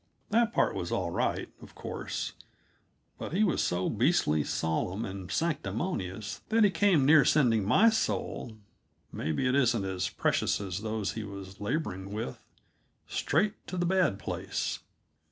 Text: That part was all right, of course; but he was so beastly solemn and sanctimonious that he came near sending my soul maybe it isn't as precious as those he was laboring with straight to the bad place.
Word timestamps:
That 0.31 0.51
part 0.51 0.73
was 0.73 0.91
all 0.91 1.11
right, 1.11 1.49
of 1.61 1.75
course; 1.75 2.33
but 3.19 3.33
he 3.33 3.43
was 3.43 3.61
so 3.61 3.87
beastly 3.87 4.43
solemn 4.43 5.05
and 5.05 5.31
sanctimonious 5.31 6.41
that 6.49 6.63
he 6.63 6.71
came 6.71 7.05
near 7.05 7.23
sending 7.23 7.63
my 7.63 7.91
soul 7.91 8.57
maybe 9.11 9.45
it 9.47 9.53
isn't 9.53 9.85
as 9.85 10.09
precious 10.09 10.59
as 10.59 10.79
those 10.81 11.11
he 11.11 11.23
was 11.23 11.61
laboring 11.61 12.11
with 12.11 12.43
straight 13.05 13.67
to 13.67 13.77
the 13.77 13.85
bad 13.85 14.17
place. 14.17 14.79